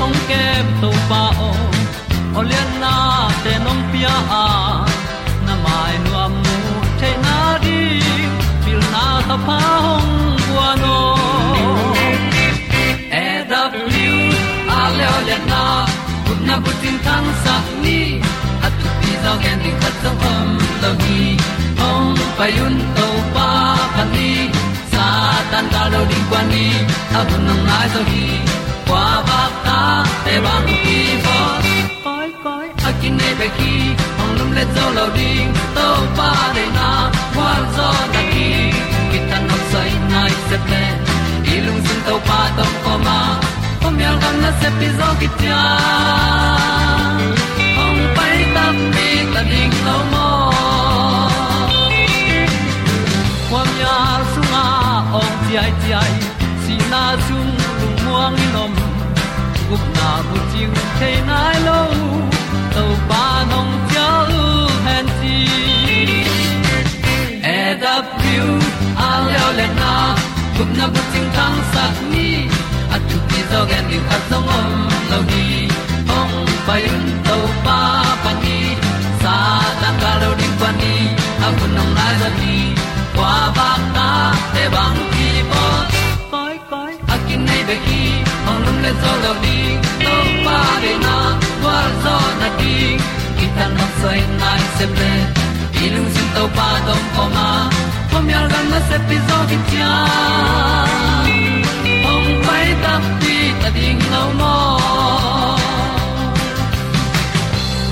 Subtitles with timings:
[0.00, 1.50] hong kem to pa o
[2.40, 2.94] olian na
[3.44, 4.44] te nong pia a
[5.46, 6.56] na mai nu amu
[7.00, 7.78] te na di
[8.64, 10.12] pil na ta pa hong
[10.46, 10.98] bua no
[13.22, 14.24] e da blue
[14.78, 15.62] a le olian na
[16.26, 18.00] kun na bu tin tan sa ni.
[18.66, 20.48] At tu pi zo gen di khat zo om
[20.82, 21.20] lo gi
[21.80, 23.48] hong pa yun to pa
[23.94, 24.30] pa ni.
[24.92, 25.06] Sa
[25.50, 26.66] tan da lo di kwa ni,
[27.18, 28.26] a bu nang mai zo gi
[28.88, 29.40] kwa ba
[30.24, 31.38] te bang ki bo
[32.04, 33.74] koi koi a kin nei pe ki
[34.18, 35.86] hong lum le zo lo ding to
[36.18, 36.88] pa de na
[37.34, 38.48] kwa zo na ki
[39.10, 40.82] ki tan nok sai nai se ple
[41.54, 43.18] ilung sin to pa tom ko ma.
[43.82, 45.62] Pom yal gam na se pi zo ki tia
[47.78, 48.64] hong pai ta
[48.94, 50.28] mi ta ding lo mo
[53.48, 53.96] kwam ya
[54.32, 54.66] sung a
[55.22, 56.12] ong ti ai ti ai.
[56.62, 57.48] Si na zum
[57.80, 58.72] lu muang ni nom
[59.70, 60.70] gup na bu chiu
[61.00, 61.80] the nai lo
[62.74, 64.08] to pa nong pia
[64.86, 65.36] han ti
[67.52, 68.46] e da piu
[69.08, 69.92] a leo le na
[70.56, 72.26] gup na bu ting tang sat ni
[72.94, 74.68] at tu pi zo gen ni khat zo om
[75.10, 75.46] lo ni
[76.18, 76.34] ong
[76.66, 77.38] pai un to
[77.68, 77.78] pa
[78.24, 78.58] pa ni
[79.22, 79.36] sa
[79.80, 80.94] tan ga lo ding pa ni
[81.46, 82.56] a bu nong lai za ni.
[83.16, 84.08] Kwa ba ta
[84.54, 85.64] te bang ki bo
[86.32, 86.92] koi koi
[87.46, 87.99] nei be ki
[88.82, 89.58] le zo lo ni
[90.04, 90.14] to
[90.44, 91.16] pa de na
[91.62, 92.76] kwa zo na ki
[93.38, 95.12] ki ta no sai nai se ple
[95.94, 97.48] lu sin to pa dom ko ma.
[98.10, 99.92] Ko mi al gan na se pi zo ki tia
[102.12, 104.56] ong pai ta pi ta ding lo mo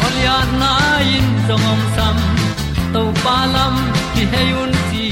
[0.06, 0.72] Olia na
[1.16, 2.16] in song om sam
[2.94, 3.74] to pa lam
[4.14, 5.06] ki hay un ti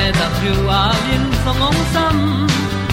[0.00, 0.82] e da thru a
[1.14, 2.16] in song om sam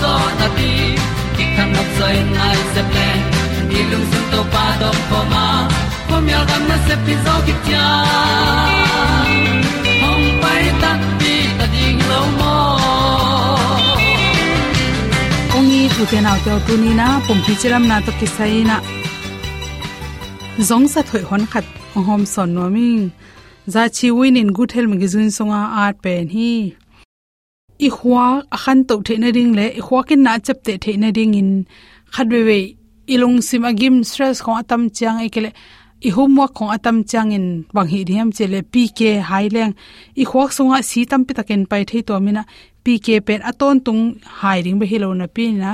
[0.00, 0.70] zo na ti
[1.36, 3.08] ki kan nok sai nai se ple
[3.70, 5.46] ni lung sun to pa do po ma.
[6.08, 7.86] Po mi al gam na se pi zo ki tia
[10.02, 12.54] hong pai ta ti ta ding lo mo
[15.58, 18.56] ongi tu te na to tu ni na pom pi chiram na to ki sai
[18.70, 18.76] na
[20.68, 21.66] zong sa thoi hon khat
[22.08, 22.88] hom son no mi
[23.74, 26.50] za chi win in good health magazine songa art pen hi
[27.86, 28.24] i khwa
[28.56, 31.34] akhan to the na ring le i khwa kin na chap te the na ring
[31.40, 31.50] in
[32.14, 32.58] khatwe we
[33.14, 35.50] ilung sim agim stress ko atam chang ekele
[36.08, 39.00] i homework ko atam chang in bang hi riam chele pk
[39.30, 39.72] haileng
[40.22, 42.42] i khwak sunga si tam pi taken pai thei to mina
[42.84, 44.02] pk pen aton tung
[44.40, 45.72] hai ring be hilo na pi na.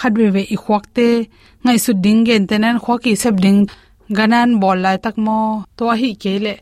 [0.00, 1.08] Khadwe we i khwak te,
[1.64, 3.60] ngai su ding gen tenan khwaki sep ding
[4.16, 5.38] ganan bol lai tak mo
[5.76, 6.54] to hi kele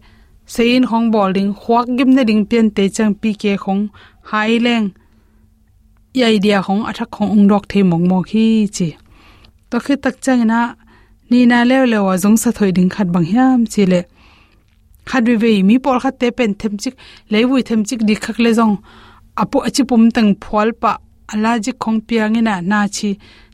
[0.47, 3.83] sein hong bol ding khwak gim na ding pian te chang pk khong
[4.31, 4.89] hai leng
[6.21, 8.89] yai dia hong athak khong ung dok the mong mo khi chi
[9.71, 10.75] to khi tak chang na
[11.31, 14.01] ni na le le wa jong sa thoi ding khat bang hiam chi le
[15.09, 16.95] khat we we mi por khat te pen them chik
[17.33, 18.77] le wi them chik di khak le jong
[19.43, 20.93] apo achi pum tang phol pa
[21.33, 23.11] ala ji khong piang ina na chi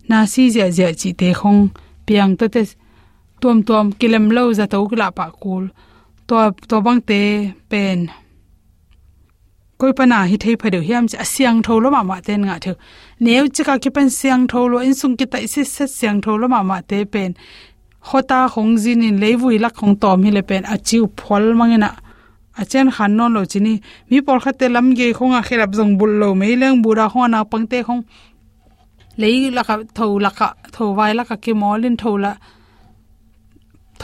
[0.08, 1.60] na si ja ja chi te khong
[2.06, 2.62] piang to te
[3.40, 5.64] tom tom kilem lo za to kla pa kul cool.
[6.30, 6.40] ตัว
[6.70, 7.12] ตัวบางเต
[7.68, 7.98] เป็น
[9.80, 12.76] ก็ปัญหาฮิตให้พเดียวเฮียมจะเสียงโทรมามาเต้นงะเถอะ
[13.22, 17.30] เนี้ยจะกาคิเป็นเสียงโทรอินสุงกิตาอิสิเสเสียงโทรมามาเตเป็น
[18.04, 21.92] โคตาของจีนินเลวุยลักของตอมฮิเลเป็นอาจิวพอลมังนะ
[22.58, 23.74] อาจารย์ขันนนโลจีนี
[24.10, 27.98] มีปอลขัดเตลำเกยของอาเคลับจงบุลโลไม่เรื่องบูราของนาปังเตของ
[29.18, 32.32] เลยลักะโทรลักะโทรไวลักะกิมอลินโทรละ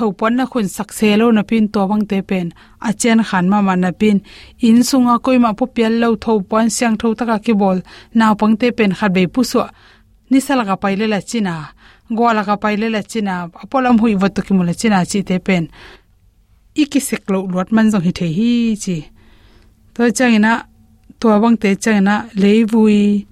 [0.01, 2.53] lo na pin to bang te pen.
[2.81, 4.21] A chen khan ma ma na pin.
[4.61, 6.33] In sunga koi ma pial lo tho
[6.69, 7.79] siang tho taka ki bol.
[8.15, 9.69] Na pang te pen khat be pu so
[10.31, 11.55] ni sala ka pai la china
[12.17, 15.69] go ka pai la china apolam hui wat ki mula china chi te pen.
[16.75, 18.97] Iki lo lot man jong hi the hi chi.
[19.95, 20.53] To changina
[21.21, 23.27] to bang te changina leivui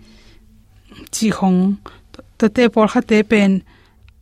[1.15, 1.77] chi khong
[2.39, 3.53] to te por kha te pen.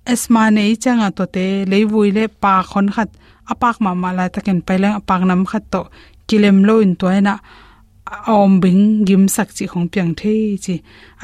[0.07, 3.11] Esma nei changa to te leivui le pa khon khat
[3.53, 5.81] apak ma ma la taken pailang apak nam khat to
[6.29, 7.35] kilem lo in to na
[8.27, 10.35] om bing gim sak chi khong piang the
[10.65, 10.75] chi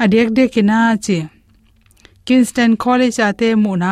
[0.01, 1.17] adek de kina chi
[2.25, 3.91] kingston college ate mu na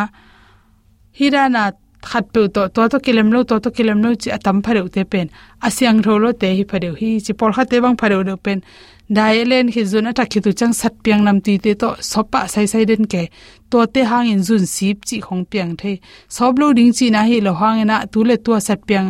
[1.18, 1.64] hirana
[2.10, 5.02] khat pe to to to kilem lo to to kilem lo chi atam phareu te
[5.12, 5.28] pen
[5.68, 8.60] asyang tholo te hi phareu hi chi por kha te bang phareu do pen
[9.10, 12.68] dailen hi zun ta khi tu chang sat piang nam ti te to sopa sai
[12.72, 13.24] sai den ke.
[13.72, 15.92] To te hang in zun sip chi khong piang the.
[16.36, 19.10] Sob lo ding chi na hi lo hang na tu le tu sat piang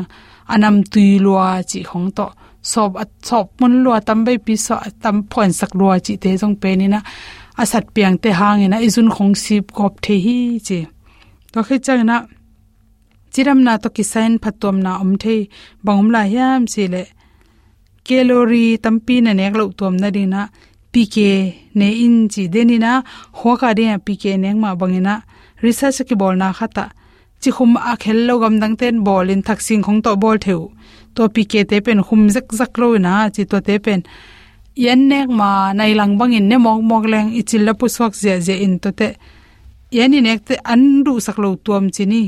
[0.53, 2.27] anam tui lua chi khong to.
[2.61, 6.29] Sob at sob mun lua tam bai pi so tam phon sak lua chi te
[6.41, 6.99] jong pe ni na.
[7.61, 10.79] Asat piang te hang ina izun khong sip kop the hi chi.
[11.51, 12.17] To khi chang na,
[13.33, 15.35] chiram na to kisain phatom na om the.
[15.85, 17.03] Bangum la hiam chi le
[18.07, 20.41] calorie tampi na nek lo tom na dina
[20.93, 21.15] pk
[21.79, 22.91] ne in chi denina
[23.39, 25.13] hoka de pk neng ma bangina
[25.63, 26.85] research ki bol na khata
[27.41, 30.37] chi khum a khel lo gam dang ten bol in thak sing khong to bol
[30.45, 30.61] theu
[31.15, 34.01] to pk te pen khum zak zak lo na chi to te pen
[34.85, 38.33] yan nek ma nai lang bangin ne mok mok leng ichil la pu swak je
[38.45, 39.09] je in to te
[39.97, 42.23] yani nek te an du sak lo tuam chi ni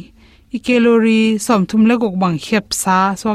[0.55, 3.29] i calorie som thum le gok bang khep sa so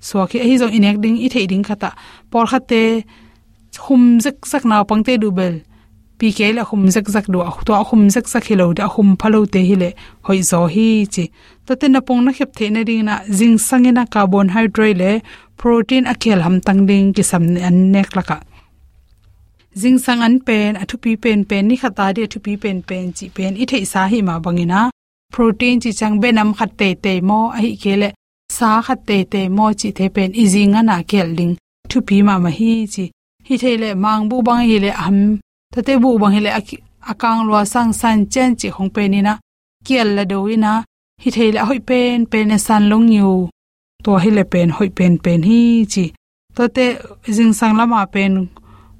[0.00, 1.90] so khi eh, hi zo inek ding i thei ding khata
[2.30, 2.82] por khate
[3.84, 5.54] hum zak sak na pangte du bel.
[6.18, 9.60] Pi la hum zak zak du to hum zak sak hilo da khum phalo te
[9.68, 9.76] hi
[10.26, 11.24] hoi zo hi chi.
[11.66, 15.10] To te na pong na khep the na ding na jing sangena carbohydrate le,
[15.60, 18.38] protein akhel ham tang ding ki sam an nek laka
[19.80, 23.04] jing sang an pen athu pi pen pen ni khata di athu pi pen pen
[23.16, 24.80] chi pen i thei sa hi ma bangina
[25.34, 28.08] protein chi chang benam khat te te mo, a hi kele
[28.56, 31.54] sa khat te te mo chi the pen i jinga na kel ding.
[31.90, 33.04] Thu pi ma ma hi chi.
[33.48, 35.18] Hi thele mang bu bang hi le am
[35.72, 36.50] ta te bu bang hi le
[37.10, 39.34] akang lo sang san chen chi hong pe ni na.
[39.86, 40.72] Kel la do ina
[41.22, 43.32] hi thele hoi pen pen e san long yu.
[44.04, 45.60] To hi le pen, hoi pen pen hi
[45.92, 46.04] chi.
[46.56, 46.86] To te
[47.36, 48.32] jing sang lama pen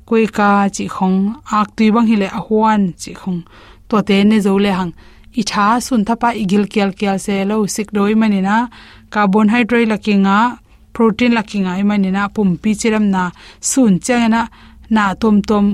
[0.09, 1.19] koi ka chi khong
[1.59, 3.41] ak tui bang hi le ahwan chi khong
[3.89, 4.93] to te ne zo le hang.
[5.41, 8.57] I tha sun thapa igil kel kel se lo sik doi mani na
[9.13, 10.37] carbohydrate lakinga,
[10.95, 13.23] protein lakinga imani na pum pi chiram na
[13.61, 14.43] sun changena
[14.95, 15.67] na tom tom,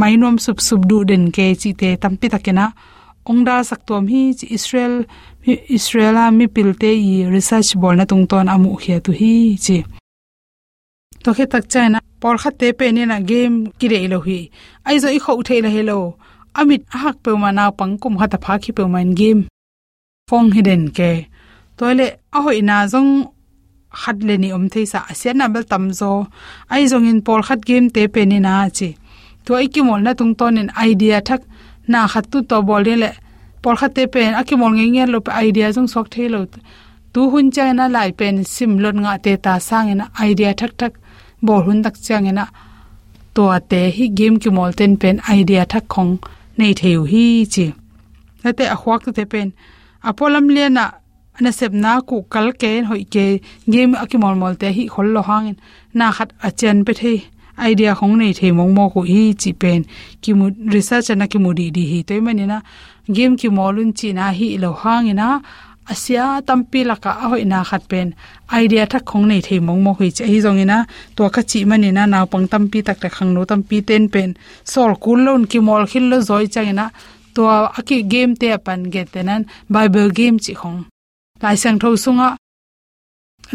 [0.00, 2.66] mainom sup sup du den ke chi te tampi takena.
[3.30, 4.46] Ongda saktom hi chi
[5.76, 9.32] israel a mi pilte i research bol na tung ton amu khia tu hi
[9.64, 9.76] chi.
[11.22, 14.38] To khe tak chana por kha te pe ne na game ki re lo hi.
[14.86, 15.98] Ai zo i kho the la hello
[16.60, 19.42] amit hak pe ma na pang kum ha ta pha khi pe man game.
[20.28, 21.29] Phong hidden ke
[21.80, 22.06] toile
[22.36, 23.12] a hoi na zong
[24.00, 26.10] khat le ni om thei sa asian na bel tam zo.
[26.72, 28.88] Ai zong in pol khat game te pe ni na chi.
[29.44, 31.42] To ai ki mol na tung ton in idea thak
[31.92, 33.10] na khat tu to bol le.
[33.62, 36.28] Pol khat te pen a ki mol nge nge lo pe idea zong sok thei
[36.34, 36.40] lo.
[37.12, 40.72] Tu hun cha na lai pen sim lon nga te ta sang ina idea thak
[40.80, 40.92] thak.
[41.46, 42.44] Bol hun tak chang ina
[43.34, 46.12] to ate hi game ki mol ten pen idea thak khong
[46.58, 47.66] nei theu hi chi.
[48.48, 49.48] Ate a khwak te pen
[50.08, 50.84] apolam lena na
[51.48, 53.40] sep na ku kal ke hoi ke
[53.72, 55.56] game akimol mol te hi khol lo hangin.
[55.98, 57.12] Na khat achen pe the
[57.68, 59.80] idea khong nei the mong mo ko hi chi pen.
[60.22, 62.58] Ki mu, research na ki mu di di hi toy mani na.
[63.16, 65.40] Game ki molun chi na hi lo hangina
[65.92, 68.08] asia tampi laka a hoi na khat pen.
[68.62, 70.78] Idea thak khong nei the mong mo hui chi hi zong ina.
[71.16, 74.30] To kha chi mani na naw pang tampi tak ta khang no tampi ten pen.
[74.72, 76.86] Sol kul lon ki mol khil lo zoi changina
[77.34, 77.42] to
[77.78, 79.42] aki game te apan ge tenan
[79.74, 80.80] bible game chi khong
[81.42, 82.36] lai sang tho sunga.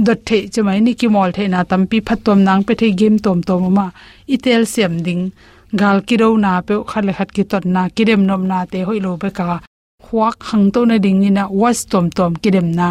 [0.05, 3.43] Dot the chmai ni ki mol the na tampi phatom nang pe the game tom
[3.43, 3.91] tom ma.
[4.27, 5.31] Itel sem ding.
[5.79, 7.87] Gal ki ro na pe khat le khat ki tot na.
[7.95, 9.59] Kirem nom na te hoi lo be ka.
[10.05, 12.87] Huak hang to na ding ina was tom tom kirem na.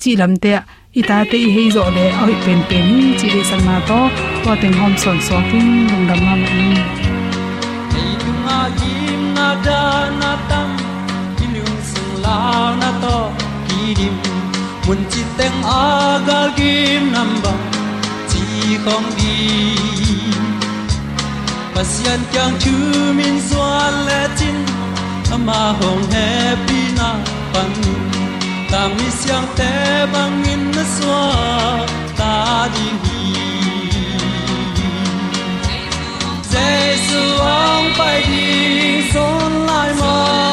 [0.00, 0.52] Chi lam te
[1.00, 2.06] ita te i hei zo le.
[2.24, 2.84] Oi pen pen.
[2.96, 4.00] Ni chi le sang na to.
[4.44, 6.70] To teng hom son so king dong dam ma ma ni.
[8.00, 8.12] Ei
[8.46, 9.82] ma kim na da
[10.20, 10.68] na tam.
[11.36, 12.38] Ki lung sung la
[12.80, 13.16] na to.
[13.68, 14.37] Ki dim
[14.88, 17.52] mun chi teng agal kim nam ba
[18.30, 18.44] chi
[18.84, 19.34] đi di
[21.74, 22.74] pasian kyang chu
[23.18, 24.56] min zuan le chin
[25.36, 27.08] ama hong happy na
[27.52, 27.70] pan
[28.70, 29.72] ta mi siang te
[30.12, 31.22] bang in na swa
[32.18, 32.34] ta
[32.74, 32.88] đi.
[33.04, 33.20] hi
[36.52, 40.47] Jesus ông phải đi son lại mà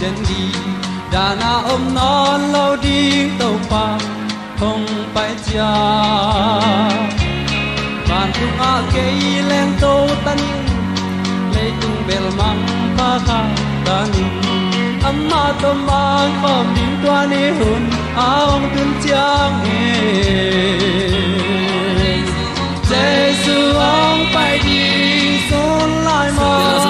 [0.00, 0.60] den đi.
[1.12, 3.98] Đã na om non lâu đi tàu pa
[4.60, 5.72] không phải cha
[8.08, 9.04] bạn tung a ke
[9.48, 10.38] leng tàu tan
[11.54, 12.66] lấy tung bel mang
[12.98, 13.40] pa kha
[13.84, 14.06] ta
[15.02, 17.82] âm amma to mang pom din tua ni hun
[18.16, 19.90] aong à tun chiang e
[22.90, 26.89] Jesus ông phải đi son lại mà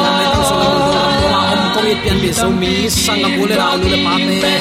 [1.93, 4.55] om pian bi so mi sang a bule ra lu le pa te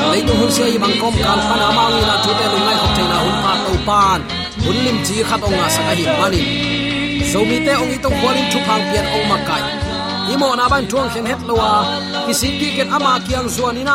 [0.00, 2.76] lấy tu hun sei bang kom kan pan ama ni na tu te lu ngai
[2.80, 4.20] khop theina hun pa to pan.
[4.64, 6.40] Hun lim chi khat ong a sa hi mani
[7.30, 9.64] so mi te ong i tong kwalin thu phang pian ong ma kai
[10.32, 11.70] imo na ban tuang khen het lowa
[12.26, 13.94] kisi ki ken ama kiang zuanina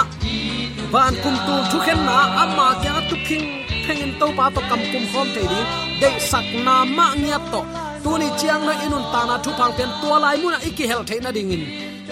[0.94, 3.46] van kum tu thu khen na ama kya tu king
[3.86, 5.60] phengin to pa to kam kum khom te di
[6.02, 7.60] de sak na ma ngiat to
[8.04, 10.86] tu ni chiang na inun ta na thu phang pian tua lai mu na iki
[10.92, 11.64] hel the na dingin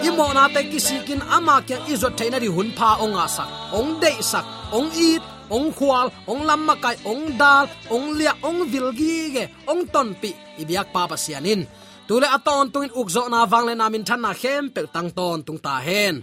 [0.02, 3.48] imo na te kisikin ama kya izot the na di hun pha onga sak
[3.78, 5.18] ong de sak, ong i
[5.50, 10.30] ong khwal ong lamma kai ong dal, ong lia, ong vilgi ge ong ton pi
[10.58, 11.62] ibyak pa pa sianin.
[12.08, 15.80] Tule aton tungin ukzo na wangle namin than na khem pe tang ton tung ta
[15.86, 16.14] hen.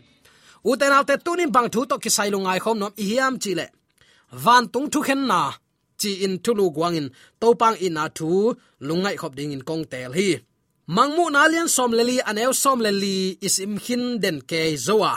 [0.69, 3.65] Uten alte tunin bang thu to kisai lungai khom nom i hiam chile.
[4.43, 5.41] Van tung thu khen na.
[6.01, 7.07] Chi in thulu guangin,
[7.41, 8.29] topang in na thu
[8.87, 10.29] lungai khop ding in kong tel hi
[10.95, 13.15] mangmu na lian som leli aneu som leli
[13.47, 15.13] isim hin den ke zowa.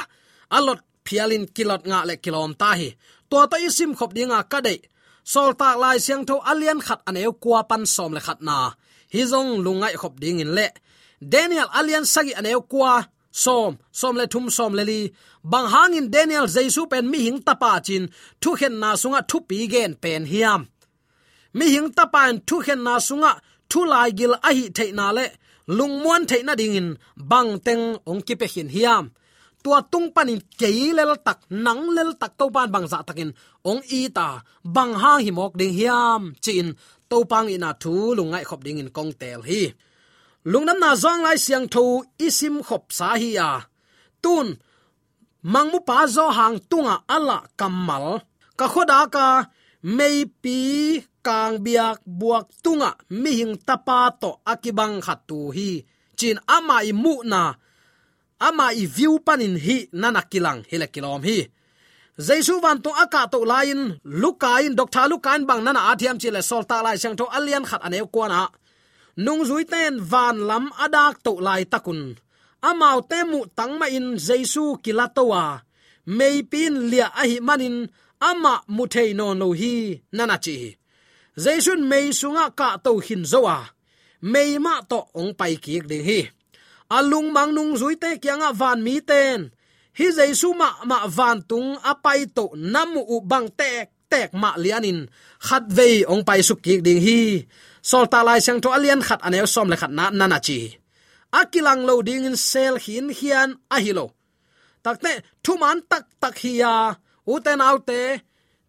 [0.57, 2.89] Alot phialin kilot nga le kilom ta hi.
[3.31, 4.79] To ta isim khop dinga ka dei.
[5.33, 8.57] Sol ta lai siang tho alian khat aneu kwa pan som le khat na.
[9.13, 10.69] Hi zong lungai khop ding in le.
[11.33, 12.93] Daniel alian sagi aneu kwa
[13.45, 15.01] som som le thum som leli
[15.51, 18.05] bang hangin daniel jaisu pen mi hing tapa chin,
[18.41, 20.63] thu khen na sunga thu pi gen pen hiam.
[21.57, 23.33] Mi hing tapan thu khen na sunga,
[23.71, 25.27] thu lai gil ahi hi theina le
[25.67, 29.05] lungmuan theina dingin bang teng ong ki pe hin hiam.
[29.65, 33.31] Tua tung panin keilel tak, nang lel tak to ban bang za dạ takin
[33.71, 34.29] ong i ta
[34.75, 36.67] bang hang hi mok ding hiam chin
[37.09, 39.63] to pang ina thu lungai khop ding in kong tel hi.
[40.45, 41.85] Lungnam na zong lai siang tho
[42.27, 43.51] isim khop sa hi ya.
[44.23, 44.47] Tun
[45.53, 48.07] mangmu pa zo hang tunga ala kamal.
[48.59, 49.29] Ka khoda ka,
[49.97, 50.59] mei pi
[51.27, 52.91] kang biak buak tunga
[53.23, 55.71] mi hing tapa to akibang khatu hi.
[56.19, 57.43] Chin ama i mu na,
[58.49, 61.39] ama i view panin hi nana kilang hile kilom hi.
[62.27, 63.81] Jaisu van to aka to lain,
[64.23, 68.41] lukain doctor lukain bang nana athiam chile solta lai sang to alian khat ane kwana
[69.25, 72.01] nung zui ten van lam adak to lai takun.
[72.69, 75.45] Amau te mu tangma in jaisu kilatowa.
[76.17, 77.77] Meipin lia ahi manin,
[78.31, 79.75] ama muthei no no hi
[80.17, 80.57] nana chi
[81.37, 83.59] jaisun mei sunga ka to hin zowa
[84.33, 86.21] mei ma to ong pai ki ding hi
[86.97, 89.51] alung mang nung zui te kyanga van mi ten
[89.99, 95.01] hi jaisu ma ma van tung apai to namu u bang tek tek ma lianin
[95.47, 97.21] khat vei ong pai su ki ding hi
[97.91, 100.59] sol ta lai sang to alian khat ane som le khat na nana chi.
[101.41, 104.07] Akilang lo ding in sel hin hian a hi lo
[104.85, 105.13] takte
[105.45, 106.75] thuman tak tak hiya
[107.33, 107.67] uten à.
[107.73, 108.01] autte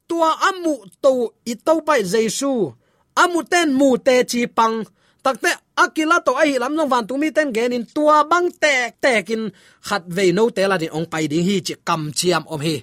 [0.10, 2.74] tua amu to i to pai jesu.
[3.22, 4.84] Amu ten mu te chi pang.
[5.24, 5.52] Takte
[5.84, 9.44] akila to ai lam nong van tumi ten gen in tua bang tek tek in
[9.88, 12.76] khat ve no te la din ong pai ding hi chi kam chiam om hi.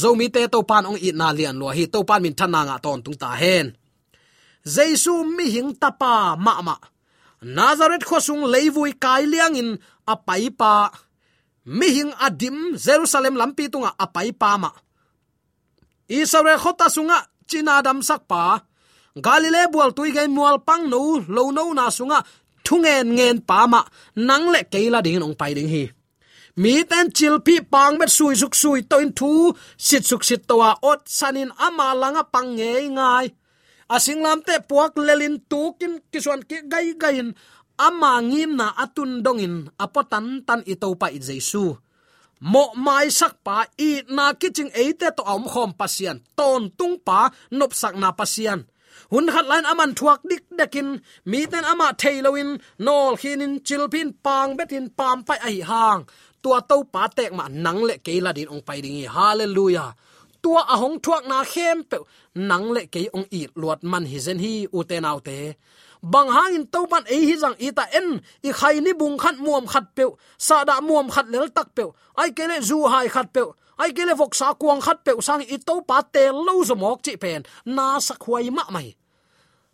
[0.00, 1.84] Zomi te to pan ong it na lian lo hi.
[1.92, 3.66] To pan min thana nga ton tung ta hen.
[4.74, 6.76] Jesu mi hing tapa ma ma.
[7.56, 9.70] Nazareth khosung leivui kai liang in
[10.12, 10.92] apai pa.
[11.64, 14.70] Mi hing adim jerusalem lampi tunga apai pa ma
[16.10, 18.42] israel khota sunga, china dam sak pa.
[19.26, 22.18] Galile bual tui gai mual pang no lo no na sunga,
[22.66, 23.80] thungen ngen pa ma,
[24.28, 25.84] nang le keila ding ong pai ding hi.
[26.62, 29.54] Mi ten chil pi pang bet sui suk sui to in thu,
[29.86, 30.56] sit suk sit to
[30.90, 33.26] ot sanin ama langa pang nge ngai.
[33.94, 37.28] Asinglam te puak lelin tukin kiswan ki gai gain,
[37.86, 41.64] ama ngim na atun dongin apotan tan ito pa i jesu
[42.40, 43.56] mo mai sak pa
[43.88, 47.20] i na kiching eite to om khom pasian ton tung pa
[47.58, 48.60] nop sak na pasian
[49.12, 50.88] hun khat lain aman thuak dik dekin
[51.30, 52.50] mi ten ama thailoin
[52.86, 56.02] nol khinin chilpin pang betin pam pai ai hang.
[56.42, 59.90] Tua to pa tek ma nang le ke la din ong pai ding hallelujah!
[60.42, 61.98] Tua ahong thuak na khem pe
[62.48, 64.96] nang le ke ong i luat man hi zen hi u te
[66.02, 68.20] bang hang in hangin to ban ei hi jang ita en.
[68.42, 70.04] I khai ni bung khat muam khat pe
[70.38, 71.84] sa da muam khat lel tak pe
[72.16, 73.42] ai kele zu hai khat pe
[73.78, 77.02] ai kele vok sa kuang khat pe sang i to pa te lo zo mok
[77.02, 77.42] chi pen.
[77.64, 78.88] Na sa khuai ma mai.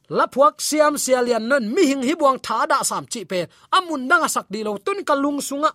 [0.09, 4.09] La phuak siam sialian non mi hing hi buang tha da sam chi pe amun
[4.09, 5.71] danga sak di lo tun kalung sunga.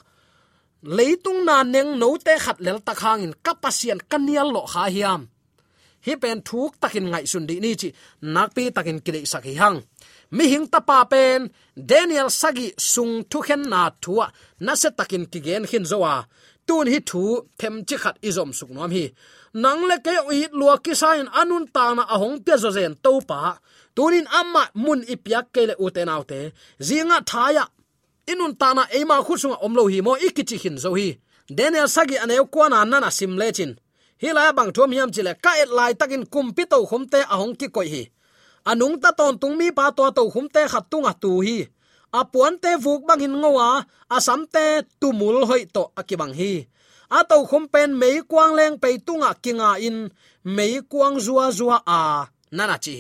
[0.84, 5.22] Leitung na neng no te khat lel takhangin kapasian kanial lo kha hiam.
[6.05, 7.89] Hi pen thuk takin ngai sun di ni chi.
[8.34, 9.77] Nakpi takin kile sakhi hang
[10.35, 11.41] mi hing ta pa pen
[11.89, 14.25] daniel sagi sung thu khen na thua,
[14.65, 16.13] na se takin ki gen hin zowa
[16.67, 17.23] tun hi thu,
[17.59, 19.05] them chi khat izom suk nom hi.
[19.63, 23.11] Nang le ke i lua ki sain anun ta na ahong pe zo zen to
[23.29, 23.39] pa.
[23.96, 26.39] Tunin amma mun ipyak ke le uten autte
[26.87, 27.65] zinga thaya
[28.31, 31.07] inun ta na ema khusunga omlo hi mo ikichi hin zo hi.
[31.57, 33.72] Daniel sagi aneu kwana nana sim lechin
[34.22, 37.89] hi la bang thom hiam chile ka et lai takin kumpito khomte ahong ki koi
[37.94, 38.03] hi
[38.69, 41.57] anung ta ton tung mi pa to to khumte khat tunga tu hi.
[42.11, 43.67] Apuan te vuk bang hin ngowa
[44.15, 46.53] asam te tumul hoi to akibang hi.
[47.17, 49.97] A to khum pen mei kwang leng pe tunga kinga in,
[50.55, 52.01] mei kwang zua zua a
[52.55, 52.97] nana chi.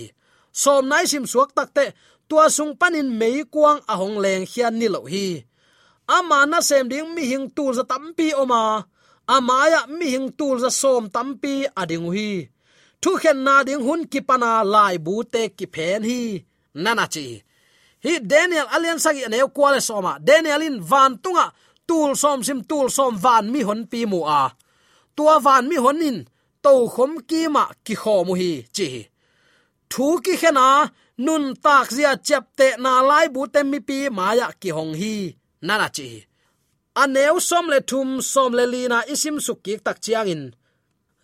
[0.61, 1.85] Som nai sim suak tak te,
[2.29, 5.27] tua sung panin mei kwang ahong leng hian ni lo hi.
[6.17, 8.63] Ama na sem ding mi hing tu za tampi oma.
[9.35, 12.31] Amaya mi hing tu za som tampi ading hi
[13.01, 16.21] thu khen na ding hun ki pana lai bu te ki phen hi.
[16.83, 17.25] Nana chi.
[18.03, 21.45] Hi, daniel alian sagi ne kwale soma daniel in van tunga.
[21.87, 24.43] Tul som sim, tul som van mi hon pi mu a.
[25.15, 26.17] Tua van mi hon in.
[26.63, 28.87] To khom ki ma ki kho mu hi, chi
[29.91, 30.67] thu ki khena
[31.25, 35.15] nun tak zia chep te na lai bu te mi pi maya ki hong hi.
[35.67, 36.09] Nana chi
[37.01, 40.43] aneu som le thum, som le lina isim sukik tak chiang in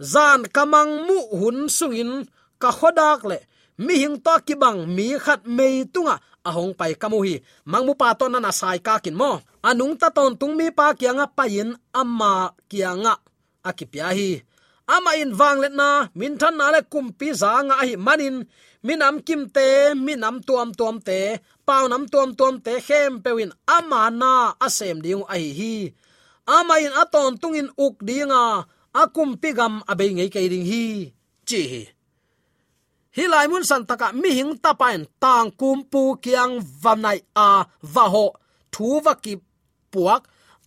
[0.01, 2.25] zan kamang mu hun sungin,
[2.61, 3.39] ka khodak le.
[3.77, 7.35] Mi hing to ki bang, mi khat mei tunga ahong pai kamu hi.
[7.71, 9.41] Mangmu pa ton na sai ka kin mo.
[9.61, 13.13] Anung ta ton tung mi pa kianga payin amma kianga
[13.61, 14.41] akipya hi.
[14.87, 18.37] Ama in wang let na, min than na le kumpi za nga hi manin.
[18.87, 21.19] Minam kim te minam tuam tuam te
[21.67, 24.31] pau nam tuam tuam te, khem pewin ama na
[24.65, 25.73] asem diung ai hi
[26.47, 28.63] ama in aton tungin uk dinga
[29.01, 30.83] akum pigam abe ngei kai ding hi.
[31.49, 31.83] Chi hi.
[33.33, 37.49] Lai mun san taka mi hing tapain tang kum pu kiang vanai a
[37.93, 38.25] va ho.
[38.73, 39.33] Thu va ki
[39.91, 40.21] puak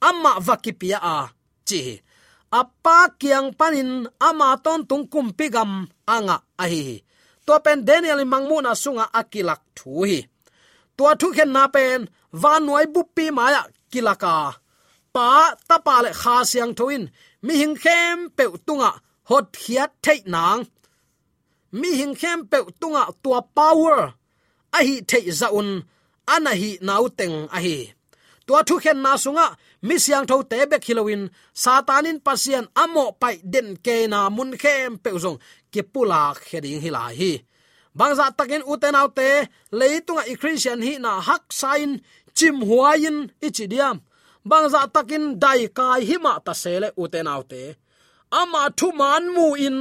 [0.09, 1.17] amma va ki pia a.
[1.69, 1.81] Chi
[2.61, 6.85] apa kiang panin, ama ton tung kum pigam anga a hi
[7.47, 10.19] to pen daniel mangmu na sunga akilak thu hi.
[10.97, 12.01] To thu khen na pen
[12.43, 13.63] van noi buppi maya
[13.93, 14.35] kilaka
[15.15, 15.27] pa
[15.69, 17.03] tapa le kha siang thoin
[17.43, 18.91] mi hing khem pe tunga
[19.29, 20.63] hot hiat thei nang.
[21.81, 23.99] Mi hing khem pe tunga tua power.
[24.77, 25.69] A hi thei zaun
[26.35, 27.77] ana hi nau teng a hi
[28.47, 29.47] tua thu khen na sunga,
[29.87, 31.23] mi siang tho te be khilowin
[31.63, 35.39] satanin pasian amo pai den ke na mun khem pe zong.
[35.73, 36.91] Ke pula khering hi.
[36.97, 37.33] La hi
[37.99, 39.29] bangza takin uten autte
[39.79, 41.91] leitunga i christian hi na hak sain
[42.37, 43.97] chim huain ichidiam
[44.49, 47.63] bangza takin dai kai hima ta sele uten autte.
[48.41, 49.77] Ama thu man mu in,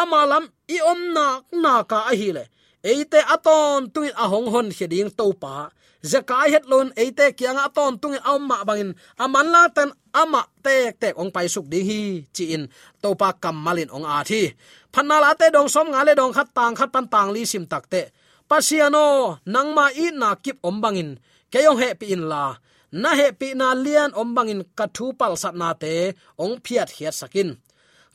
[0.00, 0.44] ama lam
[0.74, 1.26] i om na
[1.62, 2.44] na ka a hi le
[2.90, 5.70] eite aton tuin ahong hon heding to pa
[6.02, 8.90] zakai het lon eite kyang aton tung amma bangin.
[9.22, 12.66] Aman la tan ama tek tek ong pai suk ding hi, chi in.
[13.02, 14.50] To pa kam malin ong a thi.
[14.92, 17.64] Phanna la te dong som nga le dong khat tang khat pan tang li sim
[17.70, 18.10] tak te.
[18.50, 21.10] Pasiano nangma i na kip om bangin.
[21.52, 22.58] Keyong he pi in la
[23.00, 25.94] na he pi na lian om bangin kathu pal sat na te,
[26.42, 27.50] ong phiat hiat sakin.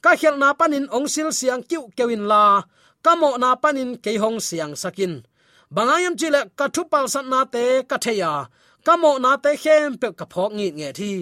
[0.03, 2.43] Ka khel na panin ong sil siang kiu kewin la
[3.05, 5.13] kamo na panin ke hong siang sakin.
[5.75, 8.33] Bangayam chile kathu pal sat na te katheya
[8.85, 11.13] kamo na te khem pe ka phok ngi nge thi.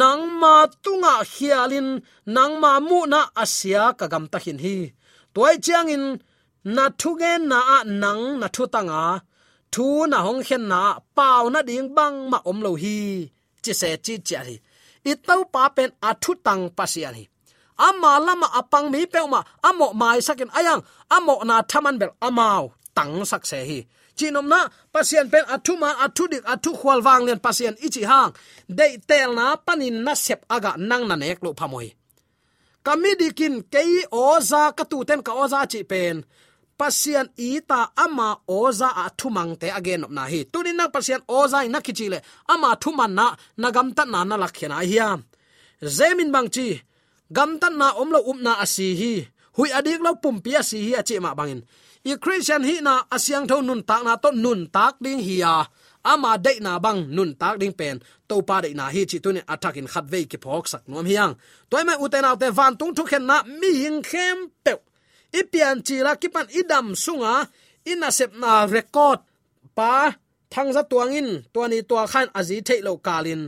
[0.00, 1.88] Nang ma tunga hialin
[2.34, 4.76] nang ma mu na asia ka gam ta hin hi.
[5.34, 6.04] Toy chiang in,
[6.76, 9.02] na thu gen na a nang na thu tanga
[9.76, 10.80] thu na hong khen na
[11.16, 12.96] pau na ding bang ma om lo hi.
[13.64, 14.56] Chi se chi chi hi
[15.10, 17.24] i tau pa pen a thu tang pasian hi
[17.86, 20.82] ama lama apang mi pe ma amo mai sakin ayang
[21.16, 22.64] amo na thaman bel amao
[22.96, 23.80] tang sak se hi.
[24.16, 24.60] Chinom na
[24.92, 28.30] pasien pen athu man athu dik athu khwal wang len pasien ichi hang
[28.78, 31.88] dei tel na panin na sep aga nang na nek lo phamoi
[32.86, 36.16] kamidikin kei oza ka tu ten ka oza chi pen
[36.78, 40.40] pasian ita ama oza a thumang te again na hi.
[40.52, 42.18] Tunin nang pasian oza ina kichile
[42.52, 43.26] ama thuman na
[43.62, 45.20] nagam ta na na lakhena hiam
[45.82, 46.80] zemin bang chi,
[47.32, 49.14] gam tan na omlo upna asi hi.
[49.56, 51.62] Hui adik lo pum asi hi achi ma bangin.
[52.04, 55.64] I christian hi na asyang tho nun tak na to nun tak ding hi ya
[56.04, 58.00] ama de na bang nun tak ding pen.
[58.28, 61.06] To pa de na hi chi tunin attack in khat ve ki phok sak nom
[61.10, 61.34] hiang
[61.70, 64.72] toy mai uten autte van tung thu khen na mi hing khem pe
[65.40, 67.34] ipian chi la kipan idam sunga,
[67.90, 69.20] ina sep na record.
[69.76, 69.92] Pa,
[70.52, 73.42] thang za tuangin tuani tua khan azi thei lo kalin.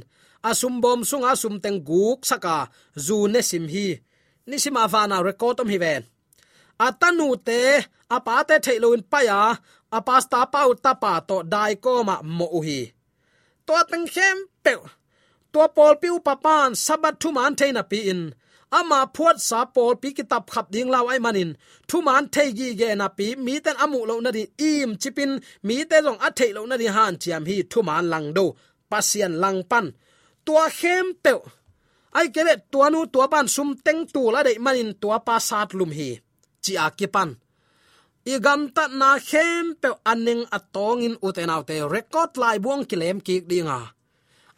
[0.48, 2.56] Asum bom sunga sum teng guk saka,
[3.06, 3.86] zu ne sim hi.
[4.48, 6.04] Nisima vana record om hi ven
[6.86, 7.60] atanu te
[8.16, 9.40] apa te theiloin paya
[9.96, 12.80] apasta pau tapa to dai ko ma mo hi.
[13.66, 14.74] To teng khem pe
[15.52, 18.22] to pol piu papan sabat thu man theina pi in
[18.78, 21.50] ama phuat sa pol pi kitap khap ding law ai manin.
[21.88, 25.32] Thu man thei gi ge na pi, mi ten amu lo na di im chipin,
[25.66, 28.44] mi te long a thei lo na di han chiam hi thu man lang do
[28.90, 29.86] pasian lang pan.
[30.46, 31.32] Tua khem pe,
[32.18, 35.70] ai kele tua nu tua ban sum teng tu la de manin tua pa sat
[35.78, 36.10] lum hi,
[36.64, 37.30] chi a kipan
[38.32, 43.18] i gam ta na khem pe aning atong in uten autte record lai buang kilem
[43.26, 43.80] ki dinga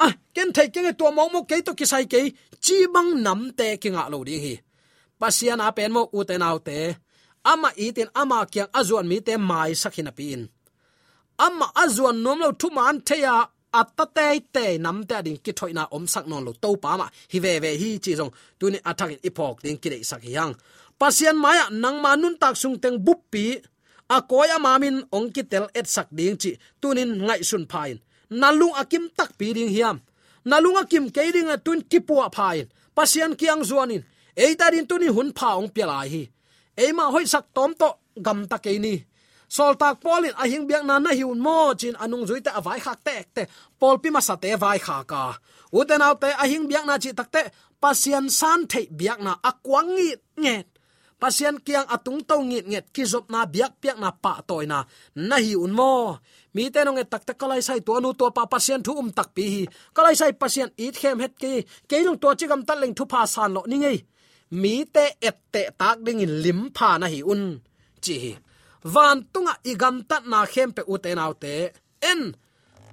[0.06, 2.20] a ken thai ke to mo mo ke to ki sai ke
[2.64, 4.54] chi bang nam te ki nga lo ding hi
[5.20, 6.78] pasian a pen mo uten autte
[7.52, 10.40] ama itin ama kyang azuan mi te mai sakhina pin
[11.46, 13.34] ama azuan nom lo thu man à ya
[13.80, 17.06] atta te te nam te ding ki thoina om sak non lo to pa ma
[17.32, 20.52] hi ve ve hi chi jong tu ni attack ipok ding ki dei sak yang
[21.00, 23.44] pasian maya nang manun tak sung teng buppi
[24.16, 27.96] a koya mamin ong ki tel et sak ding chi tunin ngai sun phain
[28.30, 29.98] nalung akim tak pi ding hiam.
[30.46, 32.66] Nalung akim ke ding a tun ki pu phain.
[32.94, 34.02] Pasian kiang zuanin.
[34.36, 36.22] Eita din tuni hun pha ong pela hi.
[36.76, 38.94] Ema hoi sak tom to gam ta ke ni.
[39.50, 42.78] Sol tak polin a hing biak na na hiun mo chin anung zui ta avai
[42.78, 43.42] khak tek te.
[43.80, 45.34] Pol pi ma sa te vai kha ka.
[45.74, 47.42] Uten autte a hing biak na chi tak te,
[47.82, 50.10] pasian san thei biak na akwangi
[50.42, 50.66] nget
[51.20, 54.80] pasian kiang atung to ngit nget ki zop na biak piak na pa toy na.
[55.28, 56.16] Na hi un mo.
[56.56, 59.12] Mi te nong e tak tak kalai sai to nu to pa pasian thu um
[59.12, 59.62] tak pi hi.
[59.96, 61.54] Kalai sai pasian it khem het ki.
[61.88, 63.98] Ke lung to chi gam tal leng thu pa san lo ni ngei.
[64.61, 67.42] Mi te et te tak ding in lim pha na hi un.
[68.04, 68.33] Chi hi.
[68.94, 71.54] Van tunga igam tat na khem pe u te nau te.
[72.11, 72.20] En,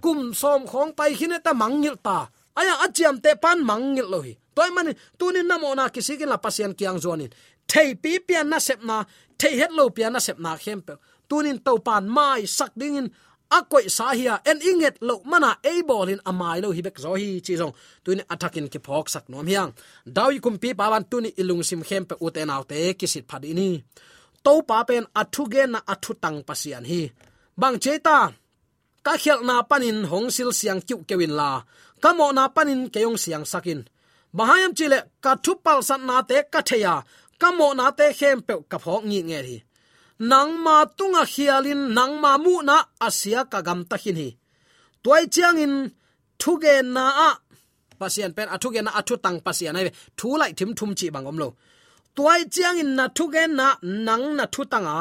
[0.03, 2.17] kum som khong pai khine ta mangil ta
[2.59, 4.33] aya achiam te pan mangil lo hi.
[4.57, 7.29] Toy mani tunin namona kisikin la pasian kiang zonin
[7.71, 8.97] thei pi pian na sep na,
[9.39, 10.93] thei het lo pian na sep na khem pe.
[11.29, 13.07] Tunin to pan mai sak ding in
[13.57, 17.29] a koi sa hiya en inget lo mana a bolin amai lo hibek zo hi
[17.45, 17.73] chi zong.
[18.03, 19.71] Tuin attacking ki phok sak nom hiang.
[20.15, 23.69] Dawi kum pi pawan tuni ilung sim khem pe uten autte kisit phadini
[24.45, 27.01] to pa pen athu ge na athu tang pasian hi.
[27.61, 28.17] Bang cheta
[29.05, 31.49] ka khel na panin hong sil siang kyu kewin la.
[32.03, 33.81] Kamo na panin keyong siang sakin.
[34.37, 36.95] Bahayam chile, ka thu pal san na te ka theya
[37.41, 39.57] kamo na te khem pe ka phok ngi nge hi
[40.31, 42.75] nang ma tunga à khialin nang ma mu na
[43.07, 44.29] asia à ka gam ta hin hi
[45.03, 45.75] toy chiang in
[46.41, 47.29] thuge na a
[47.99, 49.85] pasian pen athuge na athu tang pasian ai
[50.17, 51.47] thu lai thim thum chi bangom lo
[52.15, 53.67] toy chiang in na thuge na
[54.07, 54.95] nang na thu tanga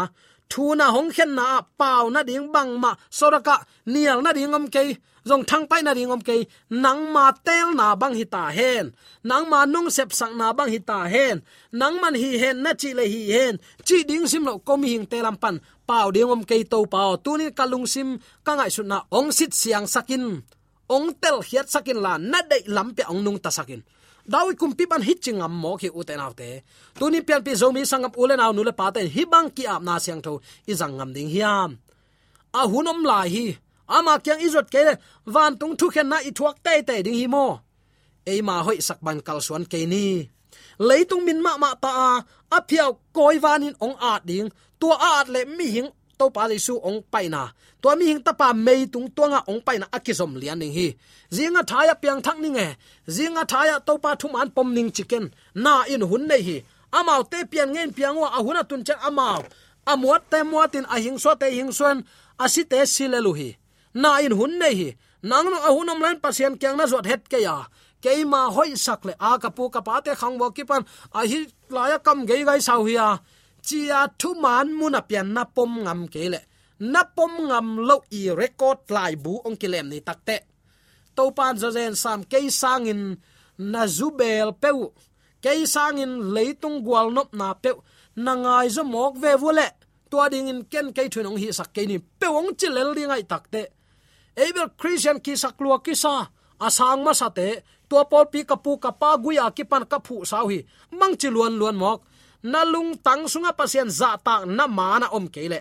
[0.53, 1.47] thu na hong khen na
[1.81, 3.57] pau na ding bang ma soraka
[3.93, 4.83] nial na ding om ke
[5.29, 8.95] zong thang pai na ring om ke nang ma tel na bang hi ta hen.
[9.27, 11.43] Nang ma nung sep sang na bang hi ta hen.
[11.75, 13.55] Nang man hi hen na chi le hi hen.
[13.87, 15.59] Chi ding sim lo ko hing te lam pan.
[15.89, 18.09] Pau ding om ke to pau tu ni kalung sim.
[18.47, 20.25] Ka ngai su na ong sit siang sakin.
[20.87, 23.83] Ong tel hiat sakin la na dei lam pe ong nung ta sakin.
[24.27, 26.67] Dawi kumpi ban hitching am mo ki uten autte
[26.99, 30.23] tuni pian pi zomi sangam ulen aw nule paten hi bang ki ap na siang
[30.23, 30.43] tho.
[30.67, 31.79] Izang ngam ding hiam.
[32.51, 33.47] A hunom lai hi
[33.89, 34.95] ama kyang izot kele
[35.35, 37.47] van tung thu khen na i thuak te te ding hi mo.
[38.27, 40.05] E ma hoi sak ban kal suan ke ni.
[40.79, 41.91] Leitung min ma ma ta
[42.57, 44.49] a phiao koi vanin ong a ding.
[44.81, 48.87] Tua a le mi hing, to pa su ong paina to mi hing tapa mei
[48.87, 50.89] tung tonga ong paina akizom lian ning hi.
[51.31, 52.69] Zinga thaya piang thak ning e
[53.09, 55.25] zinga thaya to pa thum an pom ning chicken.
[55.55, 56.57] Na in hun nei hi.
[56.93, 59.45] Amao te pian ngen piang wa ahuna tun cha amao
[59.87, 62.05] amuat te muatin ahing so te hing suan
[62.45, 63.49] asite silelu hi
[64.03, 64.89] na in hun nei hi.
[65.29, 67.57] Nang no ahunam lan pasien kyang na zot het ke ya.
[68.05, 70.83] Keima hoi sakle a kapu kapate khang bo kipan
[71.19, 73.09] a hi laya kam gei gai sau hiya
[73.67, 76.41] chia thu man muna pian na pom ngam kele
[76.93, 80.37] na pom ngam lo i record lai bu ong kilem ni takte
[81.17, 83.03] to pan zo zen sam ke sangin
[83.73, 84.93] na zubel peu
[85.43, 87.73] ke sangin leitung gwal nop na pe
[88.25, 89.69] na ngai zo mok ve vule
[90.11, 91.99] tua ding in ken ke thunong hi sak ke ni.
[91.99, 93.76] Peong chilel ding ai takte
[94.45, 96.15] eber christian ki saklua ki sa
[96.67, 97.49] asang ma sate
[97.89, 100.59] tua pol pi kapu kapa guya ki pan kapu sau hi
[100.99, 102.01] mang chi luan luan mok
[102.51, 105.61] na lung tang sunga pasien za ta na mana om kele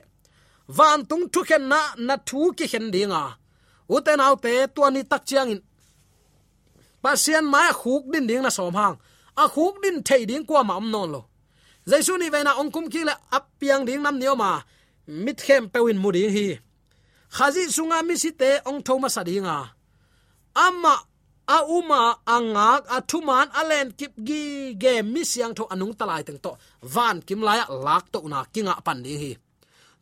[0.68, 3.24] van tung thu khen na na thu ki khen dinga.
[3.96, 5.62] Uten autte, tua ni tak chiang in.
[7.04, 8.96] Pasien mai khuk din ding na som hang.
[9.38, 11.22] A khuk din thei ding kwa ma am non lo.
[11.90, 14.50] Jaisu ni vena ongkum ki le apiang ding nam nioma
[15.08, 16.48] mit khem pewin mu hi
[17.32, 19.76] khazi sunga mi si te ong thoma sadinga
[20.56, 20.96] ama,
[21.48, 26.40] a uma angak a thuman alen kip gi ge mi siang tho anung talai teng
[26.46, 26.52] to.
[26.94, 29.32] Van kim laya lak to na kinga pan ni hi.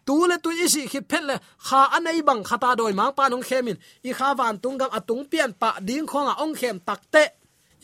[0.05, 3.45] Tu le tu isi khi phet le, kha anei bang khata doi mang pa nong
[3.49, 3.77] khemin.
[4.09, 7.23] I kha van tung gam atung pian pa ding khonga ong khem takte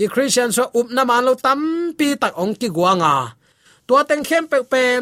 [0.04, 1.60] i christian so up na man lo tam
[1.98, 3.16] pi tak ong ki guanga.
[3.88, 5.02] Tua teng khem pe pen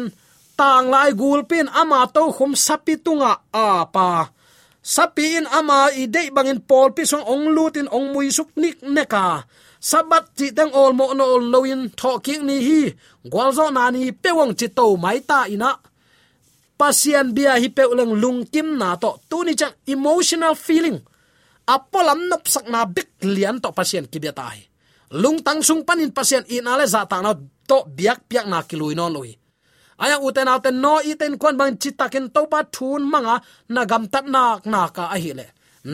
[0.58, 4.08] tang lai gulpin ama to khum sapi tunga a pa
[4.94, 8.76] sapi in ama i de bangin pol pi song ong lutin ong mui suk nik
[8.94, 9.46] neka.
[9.78, 12.80] Sabat ti teng ol mo no ol loin tho king ni hi.
[13.30, 15.70] Gwalzo na ni pewang chi to mai ta ina.
[16.78, 19.10] Pasian bia hi pe ulang lung kim na to.
[19.30, 20.98] Tu ni chang emotional feeling.
[21.74, 24.58] Apolam nop sak na bik lian to pasian ki bia tai
[25.22, 27.32] lung tang sung panin pasian in ale za ta na
[27.68, 29.32] to biak piak na kilui non loi
[30.02, 33.36] aya uten auten no iten kwan bang chitakin topa thun manga,
[33.74, 35.46] na gam tat nak naka a hi le.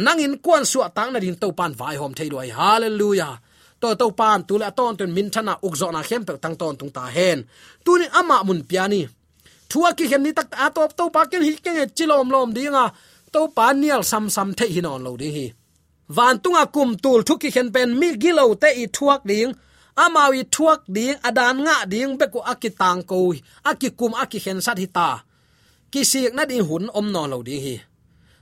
[0.04, 3.34] Nangin kwan su tang na din topan vai hom thei doi hallelujah.
[3.80, 6.74] To to pan tu la ton ten min thana ukzo na khem pe tang ton
[6.78, 7.38] tung ta hen.
[7.84, 9.02] Tu ni ama mun piani
[9.70, 12.84] thua ki hem ni tak a top to pa ken hi ken chilom lom dinga.
[13.32, 15.46] To pa nial sam sam the hi non lo di hi.
[16.16, 19.52] Van tunga kum tul thuki khen pen mi gilo te i thuak ding
[19.96, 25.22] amawi thuak ding, adan nga ding beku akitang ko akikum akihen sat hita
[25.94, 27.76] kisik na din hun om no lo ding hi.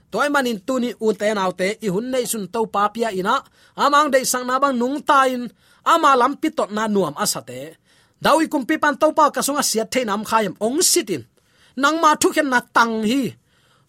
[0.09, 3.41] Toy manin tuni u te naw te, i hun nei sun to pa pia ina.
[3.77, 5.49] Amang dei sang na bang nung tain,
[5.85, 7.77] ama lam pitot na nuam asate
[8.23, 11.23] dawi kum pi pan to pa ka sunga sia the nam khayam ong sitin.
[11.81, 13.21] Nang ma thu khen na tang hi.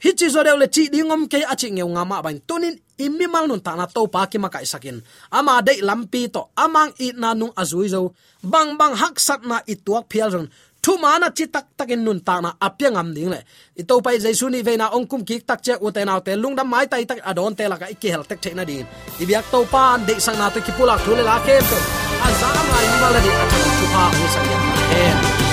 [0.02, 3.60] Hi chi zo le chi dingom ke achi ngeu ngama ban tunin immi mal nun
[3.60, 5.02] ta na to pa ki ma kai sakin.
[5.32, 9.62] Ama dei lampi to amang i na nung azui zo bang bang hak sat na
[9.66, 10.48] i tuak phial ron
[10.84, 13.40] thu mana chi tak takin nun ta na apya ngam ding le.
[13.80, 16.32] I to pai jaisu ni veina ong kum ki tak che u te na te
[16.42, 18.86] lung dam mai tai tak adon te la ka ikki hel tek thena din
[19.20, 21.78] i biak to pa de sang na to ki pulak thule la ke to.
[22.26, 25.43] Azam ai ni wala di atu thu pa u sang ya.